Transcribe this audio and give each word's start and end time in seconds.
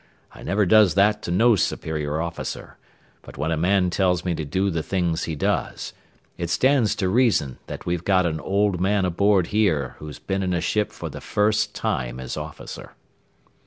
I 0.33 0.41
never 0.41 0.65
does 0.65 0.95
that 0.95 1.21
to 1.21 1.31
no 1.31 1.55
superior 1.55 2.19
officer, 2.23 2.75
but 3.21 3.37
when 3.37 3.51
a 3.51 3.55
man 3.55 3.91
tells 3.91 4.25
me 4.25 4.33
to 4.33 4.43
do 4.43 4.71
the 4.71 4.81
things 4.81 5.25
he 5.25 5.35
does, 5.35 5.93
it 6.39 6.49
stands 6.49 6.95
to 6.95 7.07
reason 7.07 7.59
that 7.67 7.85
we've 7.85 8.03
got 8.03 8.25
an 8.25 8.39
old 8.39 8.81
man 8.81 9.05
aboard 9.05 9.49
here 9.53 9.93
who's 9.99 10.17
been 10.17 10.41
in 10.41 10.55
a 10.55 10.59
ship 10.59 10.91
for 10.91 11.11
the 11.11 11.21
first 11.21 11.75
time 11.75 12.19
as 12.19 12.35
officer." 12.35 12.95